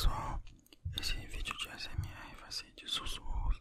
[0.00, 0.40] pessoal,
[0.98, 3.60] esse vídeo de ASMR vai ser de sussurros.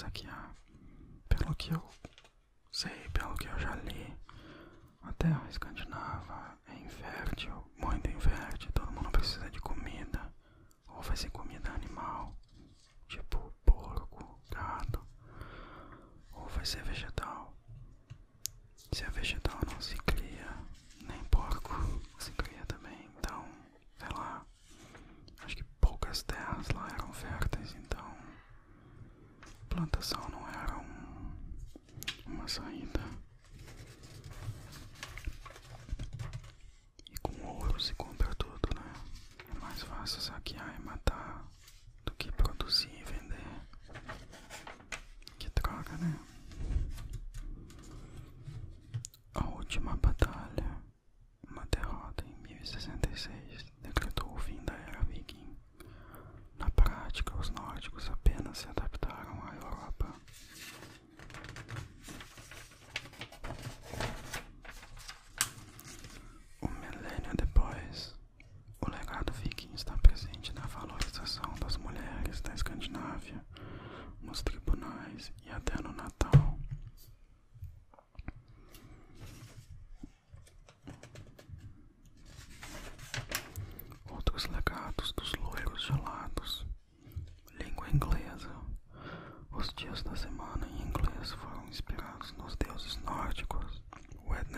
[0.00, 0.50] essa que a,
[1.28, 1.90] pelo que eu
[2.72, 4.16] sei, pelo que eu já li,
[5.02, 5.79] até arriscando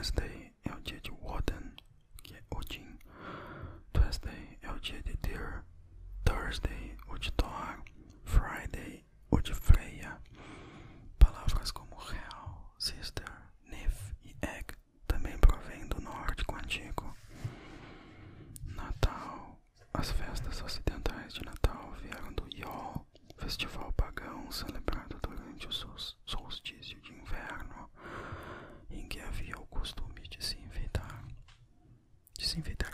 [0.03, 0.52] Wednesday.
[32.57, 32.92] inviter